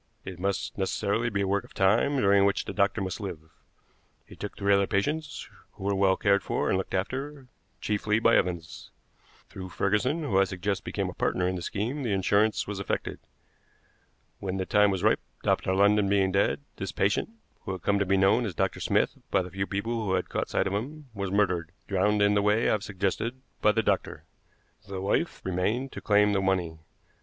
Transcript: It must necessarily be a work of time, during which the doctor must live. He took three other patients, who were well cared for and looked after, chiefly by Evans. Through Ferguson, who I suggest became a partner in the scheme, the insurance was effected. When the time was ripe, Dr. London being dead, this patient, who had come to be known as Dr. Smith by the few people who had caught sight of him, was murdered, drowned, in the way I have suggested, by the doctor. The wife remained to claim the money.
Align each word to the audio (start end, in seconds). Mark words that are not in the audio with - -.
It 0.25 0.39
must 0.39 0.75
necessarily 0.79 1.29
be 1.29 1.41
a 1.41 1.47
work 1.47 1.63
of 1.63 1.75
time, 1.75 2.17
during 2.17 2.43
which 2.43 2.65
the 2.65 2.73
doctor 2.73 3.01
must 3.01 3.21
live. 3.21 3.37
He 4.25 4.35
took 4.35 4.57
three 4.57 4.73
other 4.73 4.87
patients, 4.87 5.47
who 5.73 5.83
were 5.83 5.93
well 5.93 6.17
cared 6.17 6.41
for 6.41 6.69
and 6.69 6.77
looked 6.79 6.95
after, 6.95 7.45
chiefly 7.81 8.17
by 8.17 8.35
Evans. 8.35 8.89
Through 9.49 9.69
Ferguson, 9.69 10.23
who 10.23 10.39
I 10.39 10.45
suggest 10.45 10.83
became 10.83 11.07
a 11.07 11.13
partner 11.13 11.47
in 11.47 11.55
the 11.55 11.61
scheme, 11.61 12.01
the 12.01 12.13
insurance 12.13 12.65
was 12.65 12.79
effected. 12.79 13.19
When 14.39 14.57
the 14.57 14.65
time 14.65 14.89
was 14.89 15.03
ripe, 15.03 15.19
Dr. 15.43 15.71
London 15.75 16.09
being 16.09 16.31
dead, 16.31 16.61
this 16.77 16.91
patient, 16.91 17.29
who 17.65 17.71
had 17.73 17.83
come 17.83 17.99
to 17.99 18.03
be 18.07 18.17
known 18.17 18.43
as 18.47 18.55
Dr. 18.55 18.79
Smith 18.79 19.15
by 19.29 19.43
the 19.43 19.51
few 19.51 19.67
people 19.67 20.03
who 20.05 20.13
had 20.15 20.29
caught 20.29 20.49
sight 20.49 20.65
of 20.65 20.73
him, 20.73 21.09
was 21.13 21.29
murdered, 21.29 21.73
drowned, 21.87 22.23
in 22.23 22.33
the 22.33 22.41
way 22.41 22.67
I 22.67 22.71
have 22.71 22.83
suggested, 22.83 23.39
by 23.61 23.71
the 23.71 23.83
doctor. 23.83 24.23
The 24.87 24.99
wife 24.99 25.41
remained 25.45 25.91
to 25.91 26.01
claim 26.01 26.33
the 26.33 26.41
money. 26.41 26.79